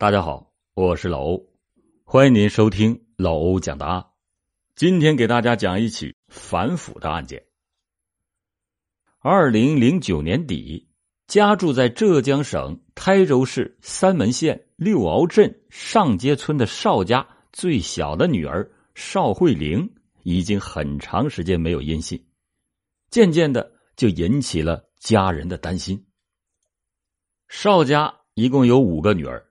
[0.00, 1.46] 大家好，我是老欧，
[2.04, 4.06] 欢迎您收听老欧讲答案。
[4.74, 7.44] 今天给大家讲一起反腐的案件。
[9.18, 10.88] 二零零九年底，
[11.26, 19.86] 家住在浙江省台州市三门县六鳌镇上街村的邵家最小的女儿邵慧玲，
[20.22, 22.24] 已经很长时间没有音信，
[23.10, 26.06] 渐渐的就引起了家人的担心。
[27.48, 29.46] 邵家一共有五个女儿。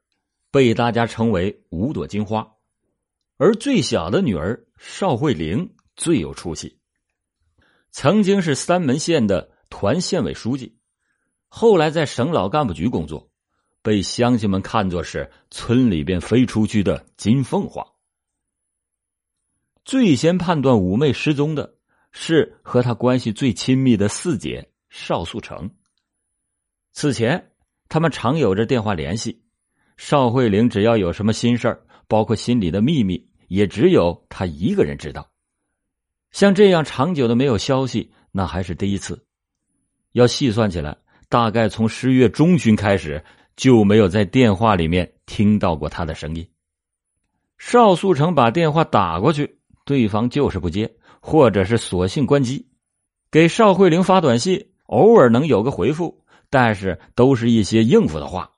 [0.52, 2.55] 被大家称为五朵金花，
[3.38, 6.80] 而最小的女儿邵慧玲最有出息。
[7.91, 10.77] 曾经是三门县的团县委书记，
[11.48, 13.30] 后来在省老干部局工作，
[13.81, 17.86] 被乡亲们看作是村里边飞出去的金凤凰。
[19.86, 21.75] 最先判断五妹失踪的
[22.11, 25.72] 是和她关系最亲密的四姐邵素成。
[26.91, 27.52] 此前，
[27.88, 29.44] 他们常有着电话联系。
[29.99, 35.30] 邵慧玲只要有什么心事儿，包括心里的秘密，也只有她一个人知道。
[36.31, 39.25] 像这样长久的没有消息，那还是第一次。
[40.14, 43.22] 要细算起来，大概从十月中旬开始
[43.58, 46.47] 就没有在电话里面听到过他的声音。
[47.58, 50.89] 邵素成把电话打过去，对方就是不接，
[51.20, 52.70] 或者是索性关机。
[53.30, 58.50] 给邵慧玲发短信，偶尔能有个回复，但是都是一些应付的话。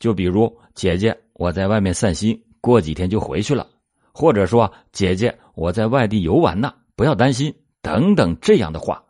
[0.00, 3.66] 就比如姐姐，我在外面散心，过几天就回去了；
[4.12, 9.02] 或者说姐姐，我在外地游玩呢，不要担心，等等这样的话。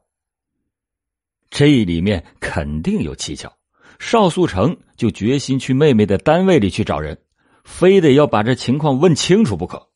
[1.51, 3.53] 这里面肯定有蹊跷。
[3.99, 7.19] 邵素成就决心去妹妹的单位里去找人，
[7.65, 9.91] 非得要把这情况问清楚不可。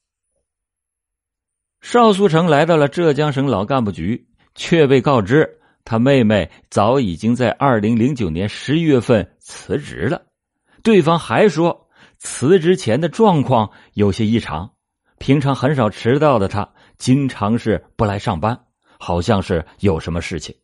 [1.80, 5.48] 邵素成来到了浙江省老干部局，却被告知
[5.86, 10.20] 他妹妹早已经在二零零九年十一月份辞职了。
[10.82, 11.88] 对方还说，
[12.18, 14.74] 辞职前的状况有些异常，
[15.18, 18.66] 平常很少迟到的他，经常是不来上班，
[18.98, 20.56] 好像是有什么事情。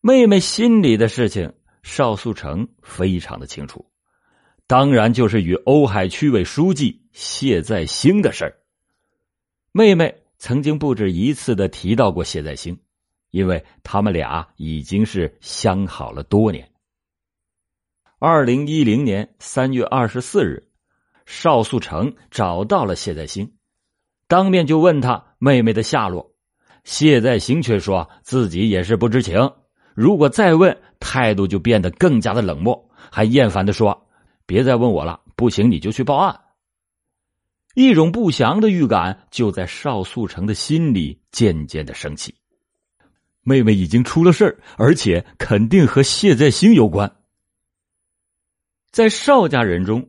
[0.00, 1.52] 妹妹心里的事情，
[1.82, 3.90] 邵素成非常的清楚，
[4.66, 8.56] 当然就是与瓯海区委书记谢在兴的事儿。
[9.72, 12.78] 妹妹曾经不止一次的提到过谢在兴，
[13.30, 16.71] 因为他们俩已经是相好了多年。
[18.24, 20.68] 二零一零年三月二十四日，
[21.26, 23.54] 邵素成找到了谢在兴，
[24.28, 26.32] 当面就问他妹妹的下落。
[26.84, 29.50] 谢在兴却说自己也是不知情。
[29.92, 34.06] 如果再问，态度就变得更加的冷漠，还厌烦的说
[34.46, 36.42] ：“别再问我了，不行你就去报案。”
[37.74, 42.32] 一种不祥的预感就在邵素成的心里渐渐的升起。
[43.42, 47.12] 妹妹已经出了事，而且肯定和谢在兴有关。
[48.92, 50.06] 在邵家人中，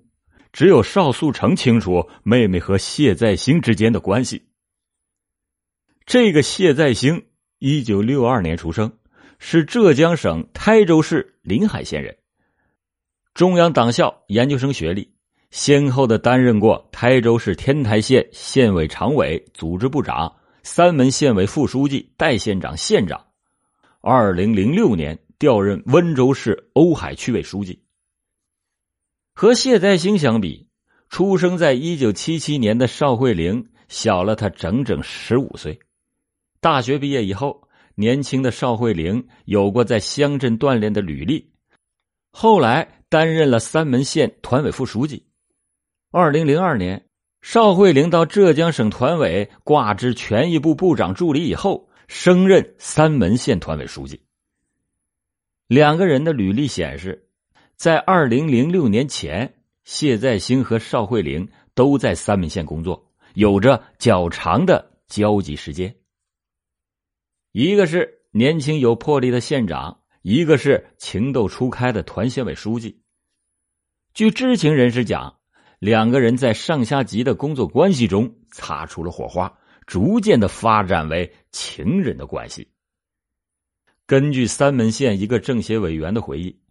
[0.51, 4.43] 只有邵素成清楚妹妹和谢再兴之间的关系。
[6.05, 7.23] 这个谢再兴，
[7.59, 8.91] 一九六二年出生，
[9.39, 12.17] 是浙江省台州市临海县人，
[13.33, 15.09] 中央党校研究生学历，
[15.49, 23.25] 先后的担任过台州市天台县县委常委、组织部长、三门县委副书记、代县长、县长。
[24.01, 27.79] 二零零六年调任温州市瓯海区委书记。
[29.35, 30.67] 和谢再兴相比，
[31.09, 35.79] 出生在一九七七年的邵慧玲小了他整整十五岁。
[36.61, 41.51] 大学毕业以后，年轻的邵慧玲有过在乡镇锻炼的履历，
[42.31, 45.25] 后来担任了三门县团委副书记。
[46.11, 47.07] 二零零二年，
[47.41, 54.21] 邵慧玲到浙江省团委挂职权益部部长助理以后，升任三门县团委书记。
[55.67, 57.22] 两个人的履历显示。
[57.83, 65.93] 在二零零六年前，谢再兴和邵慧玲都在三门县工作，有着较长的交集时间。
[67.51, 73.01] 一个是年轻有魄力的县长，一个是情窦初开的团县委书记。
[74.13, 75.39] 据知情人士讲，
[75.79, 79.53] 两个人在上下级的工作关系中擦出了火花，
[79.85, 82.65] 逐渐的发展为情人的关系。
[84.07, 86.62] 根据三门县一个政协委员的回忆。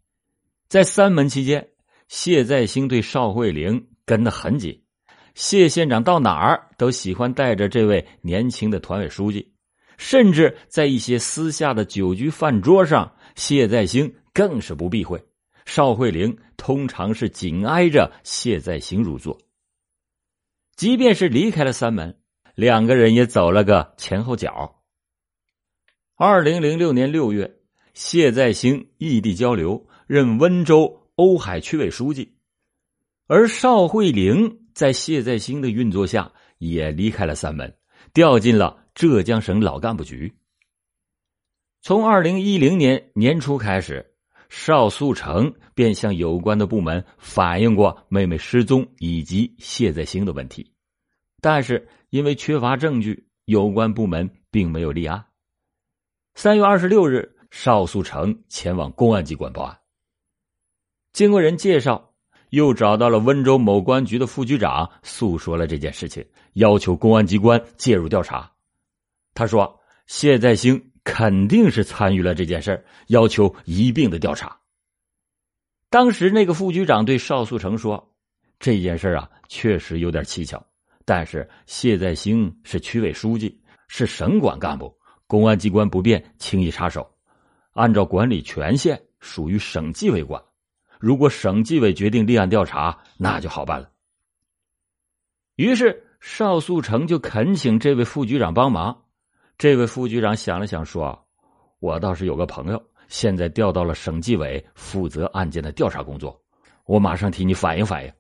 [0.72, 1.68] 在三门期间，
[2.08, 4.82] 谢再兴对邵慧玲跟得很紧，
[5.34, 9.52] 谢县长到哪儿都喜欢带着这位年轻的团委书记，
[9.98, 15.22] 甚至在一些私下的酒局饭桌上，谢再兴更是不避讳。
[15.66, 19.38] 邵慧玲通常是紧挨着谢再兴入座，
[20.74, 22.18] 即便是离开了三门，
[22.54, 24.80] 两个人也走了个前后脚。
[26.16, 27.58] 二零零六年六月，
[27.92, 29.86] 谢再兴异地交流。
[30.12, 32.34] 任温州瓯海区委书记，
[33.28, 37.74] 而邵慧玲在谢再兴的运作下，也离开了三门，
[38.12, 40.34] 调进了浙江省老干部局。
[41.80, 44.12] 从二零一零年年初开始，
[44.50, 50.74] 邵素成便向有关的部门反映过妹妹失踪以及谢再兴的问题，
[51.40, 55.24] 但是因为缺乏证据，有关部门并没有立案。
[56.34, 59.78] 三月二十六日，邵素成前往公安机关报案。
[61.12, 62.14] 经过人介绍，
[62.50, 68.50] 又找到了温州某公安局的副局长，诉说了这件事情，要求公安机关介入调查。
[69.34, 74.58] 他说：“谢再兴肯定是参与了这件事要求一并的调查。”
[75.90, 78.14] 当时那个副局长对邵素成说
[78.58, 80.64] ：“这件事啊，确实有点蹊跷，
[81.04, 87.10] 但是谢再兴是区委书记，是省管干部。”公安机关不便轻易插手，
[87.72, 90.42] 按照管理权限，属于省纪委管。
[91.02, 93.90] 如果省纪委决定立案调查，那就好办了。
[95.56, 99.02] 于是邵素成就恳请这位副局长帮忙。
[99.58, 101.26] 这位副局长想了想，说
[101.80, 106.40] ：“我倒是有个朋友，现在调到了省纪委，负责案件的调查工作。
[106.86, 108.12] 我马上替你反映反映。”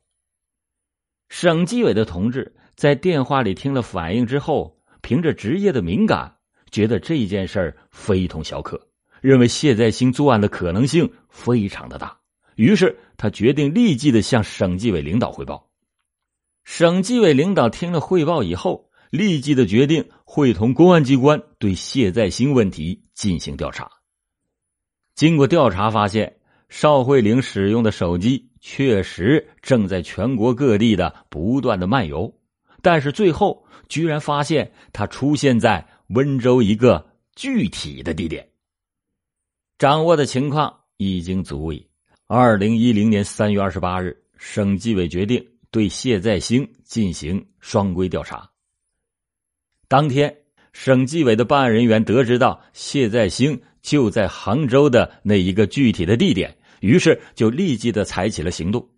[1.30, 6.36] 省纪委的同志在电话里听了反应之后，凭着职业的敏感。
[6.72, 8.88] 觉得这件事儿非同小可，
[9.20, 12.18] 认为谢再兴作案的可能性非常的大，
[12.62, 15.68] 于是他决定立即的向省纪委领导汇报。
[16.62, 23.90] 省纪委领导听了汇报以后，立即的决定会同公安机关对谢再兴问题进行调查。
[25.16, 26.36] 经过调查发现，
[26.68, 32.32] 邵慧玲使用的手机确实正在全国各地的不断的漫游，
[32.80, 35.88] 但是最后居然发现他出现在。
[36.08, 38.46] 温州一个具体的地点，
[39.78, 41.88] 掌握的情况已经足以。
[42.34, 48.48] 二零一零年三月二十八日，省纪委决定对谢再兴进行双规调查。
[49.86, 50.34] 当天，
[50.72, 58.88] 省纪委的办案人员得知到谢再兴就在杭州的那一个具体的地点，于是就立即的采取了行动。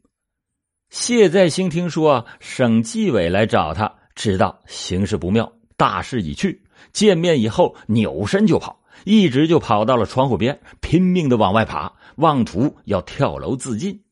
[0.90, 6.62] 谢再兴听说省纪委来找他，知道形势不妙，大势已去。
[6.92, 14.04] 见面以后，扭身就跑，一直就跑到了窗户边，拼命的往外爬，妄图要跳楼自尽。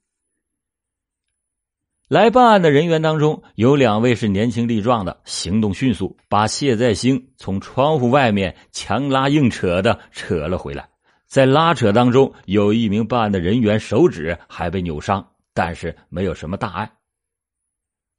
[2.08, 10.90] 来办案的人员当中，有两位是年轻力壮的，行动迅速，把谢再兴从窗户外面强拉硬扯的扯了回来。
[11.26, 16.92] 在拉扯当中，有一名办案的人员手指还被扭伤，但是没有什么大碍。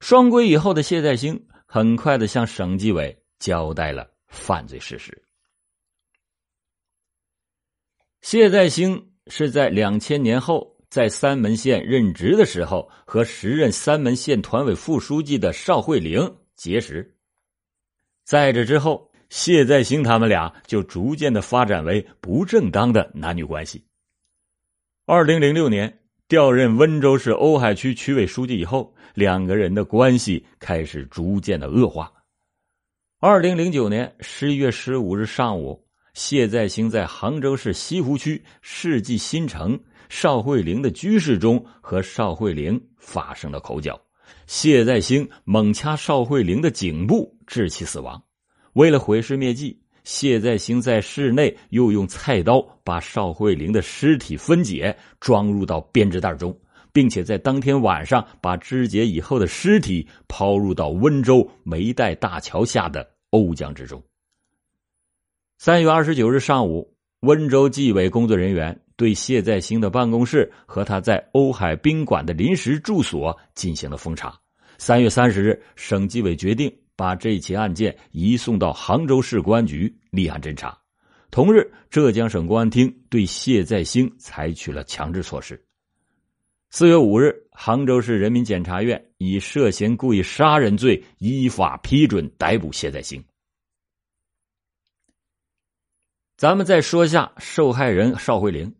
[0.00, 4.10] 双规以后的谢再兴很快的向省纪委交代了。
[4.26, 5.22] 犯罪事实。
[8.20, 17.16] 谢再兴是在两千年后在三门县任职的时候，和时任三门县团委副书记的邵慧玲结识。
[18.24, 23.84] 在这之后，谢再兴他们俩就逐渐的发展为不正当的男女关系。
[25.06, 32.10] 二零零六年调任温州市瓯海区区委书记以后，两个人的关系开始逐渐的恶化。
[33.20, 35.83] 二零零九年十一月十五日上午，
[36.14, 39.78] 谢再兴在杭州市西湖区世纪新城
[40.08, 44.00] 邵慧玲的居室中和邵慧玲发生了口角，
[44.46, 48.22] 谢再兴猛掐邵慧玲的颈部，致其死亡。
[48.74, 56.56] 为了毁尸灭迹，谢再兴在室内又用菜刀把邵慧玲的尸体分解，装入到编织袋中。
[56.94, 64.00] 并且在当天晚上把肢解以后的尸体抛入到温州梅岱大桥下的瓯江之中。
[65.56, 74.38] 三月二十九日上午，温州纪委工作人员对谢再兴的办公室和他在瓯海宾馆的临时住所进行了封查。
[74.78, 80.76] 三月三十日，省纪委决定把这起案件移送到杭州市公安局立案侦查。
[81.30, 85.58] 同日，浙江省公安厅对谢再兴采取了强制措施。
[86.70, 93.24] 四月五日，杭州市人民检察院以涉嫌故意杀人罪依法批准逮捕谢再兴。
[96.36, 98.74] 咱们再说下受害人邵慧玲，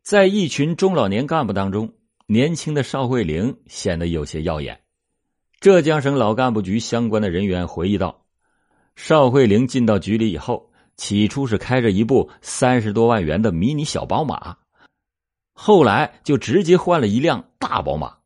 [0.00, 1.92] 在一群中老年干部当中，
[2.26, 4.80] 年轻的邵慧玲显得有些耀眼。
[5.60, 8.24] 浙江省老干部局相关的人员回忆道
[8.94, 14.56] ：“邵慧玲进到局里以后，起初是开着一部三十多万元的迷你小宝马。”
[15.52, 18.18] 后来就直接换了一辆大宝马。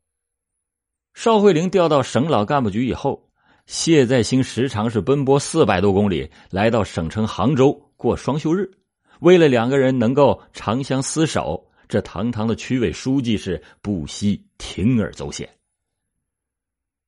[1.15, 3.31] 邵慧玲调到省老干部局以后，
[3.65, 8.71] 谢再兴时常是奔波四百多公里来到省城杭州过双休日。
[9.19, 15.49] 为了两个人能够长相厮守，这堂堂的区委书记是不惜铤而走险。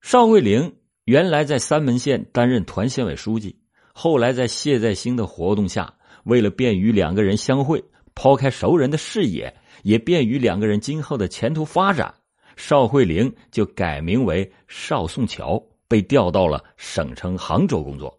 [0.01, 3.60] 邵慧玲原来在三门县担任团县委书记，
[3.93, 5.93] 后来在谢再兴的活动下，
[6.24, 7.84] 为了便于两个人相会，
[8.15, 12.13] 抛开熟人的视野，也便于两个人今后的前途发展，
[12.55, 18.18] 邵慧玲就改名为邵颂乔，被调到了省城杭州工作。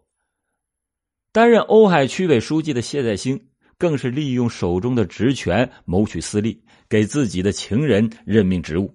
[1.32, 3.40] 担任瓯海区委书记的谢再兴，
[3.78, 8.92] 更是利用手中的职权谋取私利，给自己的情人任命职务。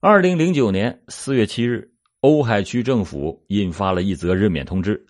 [0.00, 5.06] 二零零九年四月七日，瓯海区政府印发了一则任免通知，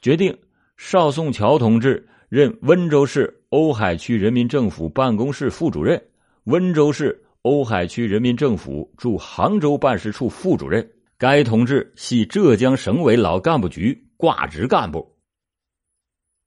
[0.00, 0.34] 决定
[0.78, 6.02] 邵颂乔同志任温州市瓯海区人民政府办公室副主任、
[6.44, 10.90] 温州市瓯海区人民政府驻杭州办事处副主任。
[11.18, 15.11] 该同志系浙江省委老干部局挂职干部。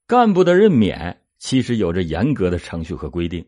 [0.06, 3.44] 干部的任免其实有着严格的程序和规定，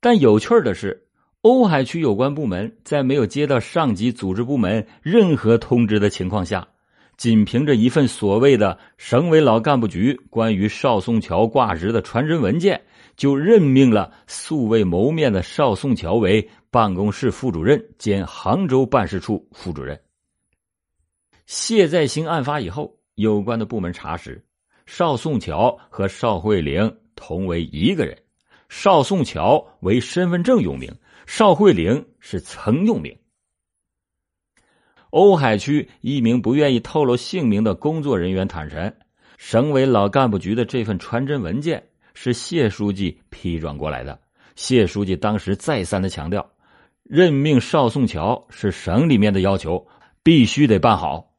[0.00, 1.06] 但有趣的是。
[1.42, 6.68] 瓯海区有关部门在没有接到上级组织部门任何通知的情况下，
[7.16, 12.82] 仅凭着一份所谓的省委老干部局关于邵颂乔挂职的传真文件，
[13.16, 19.98] 就任命了素未谋面的邵颂乔为办公室副主任兼杭州办事处副主任。
[21.46, 24.44] 谢再兴案发以后，有关的部门查实，
[24.92, 28.18] 邵颂乔和邵慧玲同为一个人，
[28.68, 30.92] 邵颂乔为身份证用名。
[31.28, 33.16] 邵慧玲是曾用名。
[35.12, 38.98] 瓯海区一名不愿意透露姓名的工作人员坦陈，
[39.38, 44.20] 省委老干部局的这份传真文件是谢书记批转过来的。
[44.56, 46.50] 谢书记当时再三的强调，
[47.04, 49.86] 任命邵颂乔是省里面的要求，
[50.24, 51.32] 必须得办好。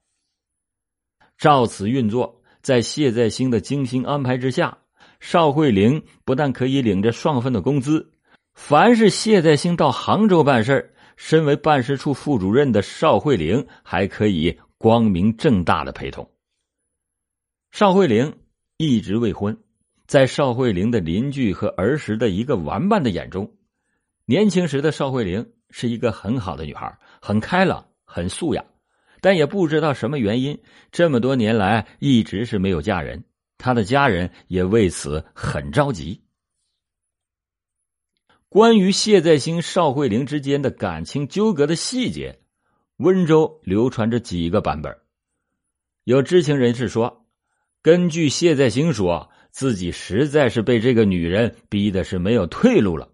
[1.38, 4.78] 照此运作，在谢再兴的精心安排之下，
[5.20, 8.12] 邵慧玲不但可以领着双份的工资。
[8.54, 16.30] 凡是谢再兴到杭州办事身为办事处副主任的邵慧玲还可以光明正大的陪同。
[17.72, 18.40] 邵慧玲
[18.78, 19.58] 一直未婚，
[20.06, 23.54] 在邵慧玲的邻居和儿时的一个玩伴的眼中，
[24.26, 28.66] 年轻时的邵慧玲是一个很好的女孩，很开朗，很素雅，
[29.22, 30.60] 但也不知道什么原因，
[30.92, 33.24] 这么多年来一直是没有嫁人，
[33.58, 36.22] 她的家人也为此很着急。
[38.50, 42.42] 关于谢再兴、邵慧玲之间的感情纠葛的细节，
[42.98, 44.98] 温州流传着几个版本。
[46.04, 47.26] 有知情人士说，
[47.82, 53.10] 根据谢再兴说自己实在是被这个女人逼的是没有退路了，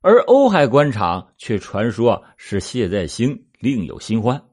[0.00, 4.49] 而瓯海官场却传说是谢再兴另有新欢。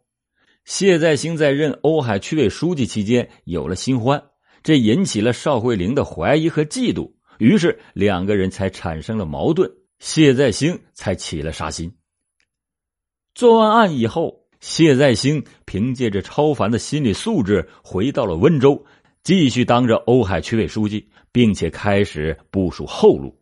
[0.68, 4.22] 谢再兴在任瓯海区委书记期间有了新欢，
[4.64, 7.14] 这引起了邵慧玲的怀疑和嫉妒。
[7.40, 11.96] 于是两个人才产生了矛盾，谢再兴才起了杀心。
[13.34, 18.86] 做完案以后，谢再兴凭借着超凡的心理素质回到了温州，
[19.24, 23.40] 继续当着瓯海区委书记，并且开始部署后路。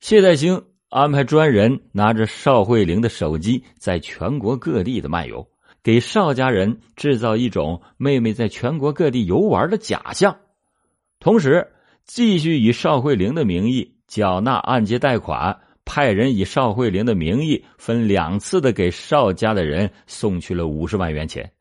[0.00, 5.48] 谢再兴安排专人拿着邵慧玲的手机，在全国各地的漫游，
[5.82, 10.36] 给邵家人制造一种妹妹在全国各地游玩的假象，
[11.18, 11.68] 同时。
[12.06, 21.52] 继续以邵慧玲的名义缴纳按揭贷款，派人以邵慧玲的名义分两次的给邵家的人送去了五十万元钱。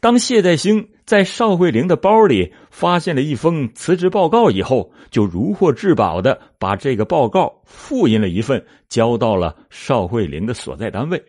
[0.00, 11.24] 当谢再兴在邵慧玲的包里发现了一封辞职报告以后，就如获至宝的把这个报告复印了一份，交到了邵慧玲的所在单位，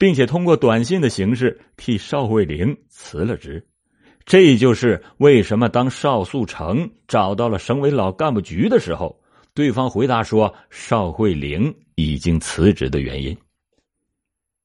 [0.00, 3.68] 并且通过短信的形式替邵慧玲辞了职。
[4.24, 9.20] 这就是为什么当邵素成找到了省委老干部局的时候，
[9.52, 13.36] 对方回答说邵慧玲已经辞职的原因。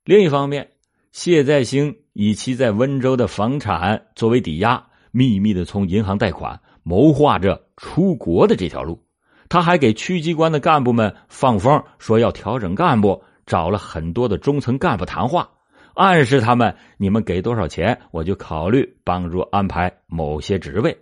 [0.06, 0.70] 另一方面，
[1.12, 9.04] 谢再兴以其在温州的房产作为抵押，秘密的从银行贷款，谋划着出国的这条路。
[9.50, 15.52] 他还给区机关的干部们放风，说要调整干部，找了很多的中层干部谈话。
[15.94, 20.98] 暗示他们，你们给多少钱，我就考虑帮助安排某些职位。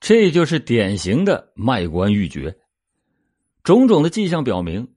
[0.00, 2.56] 这就是典型的卖官鬻爵。
[3.62, 4.94] 种种的迹象表明，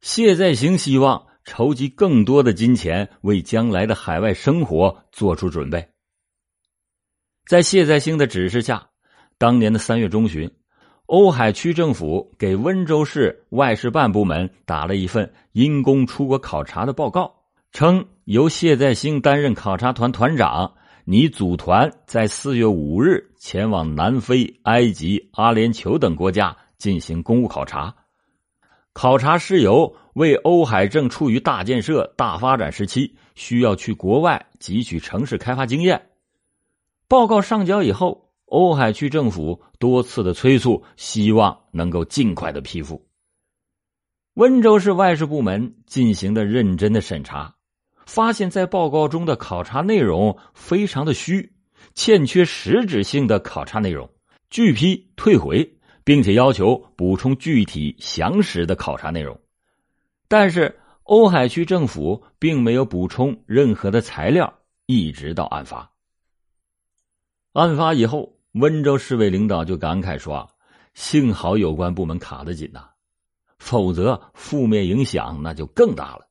[0.00, 5.90] 谢再兴希望筹集更多的金钱，为将来的海外生活做出准备。
[7.46, 8.88] 在谢再兴的指示下，
[9.38, 10.50] 当年的三月中旬，
[11.12, 17.30] 瓯海区政府给温州市外事办部门打了一份因公出国考察的报告。
[17.70, 20.72] 称由谢再兴担任考察团团长，
[21.04, 27.94] 拟组团在四月五日前往南非、埃及、阿联酋等国家进行公务考察。
[28.94, 36.06] 考察是由为瓯海正处于大建设、大发展时期，需要去国外汲取城市开发经验。
[37.06, 43.08] 报告上交以后，瓯海区政府多次的催促，希望能够尽快的批复。
[44.34, 47.56] 温州市外事部门进行的认真的审查，
[48.04, 51.54] 发现，在报告中的考察内容非常的虚，
[51.94, 54.10] 欠缺实质性的考察内容，
[54.50, 59.40] 拒批退回，并且要求补充具体详实的考察内容。
[60.28, 65.90] 但是，瓯海区政府并没有补充任何的材料，一直到案发。
[67.54, 70.50] 案发以后，温州市委领导就感慨说
[70.94, 72.88] ：“幸好有关部门卡得紧呐，
[73.58, 76.28] 否则负面影响那就更大了。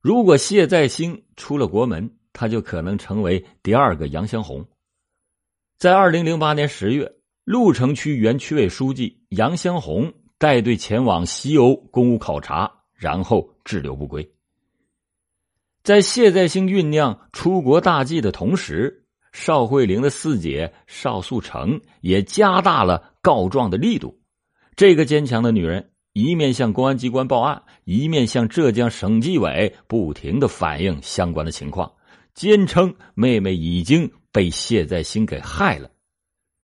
[0.00, 4.66] 如果谢再兴出了国门，他就可能成为第二个杨湘红。”
[5.78, 7.12] 在二零零八年十月，
[7.44, 12.72] 鹿城区原区委书记杨湘红带队前往西欧公务考察。
[12.98, 14.26] 然后滞留不归。
[15.82, 19.05] 在谢再兴酝酿出国大计的同时，
[19.38, 24.18] 邵慧玲的四姐邵素成也加大了告状的力度。
[24.76, 31.92] 这个坚强的女人一面向公安机关报案，一面向浙江省纪委不停的反映相关的情况，
[32.32, 35.90] 坚称妹妹已经被谢在兴给害了。